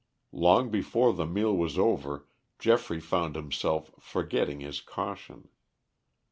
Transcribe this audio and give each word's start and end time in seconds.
Long 0.33 0.71
before 0.71 1.13
the 1.13 1.27
meal 1.27 1.55
was 1.55 1.77
over 1.77 2.25
Geoffrey 2.57 2.99
found 2.99 3.35
himself 3.35 3.91
forgetting 3.99 4.59
his 4.59 4.81
caution. 4.81 5.49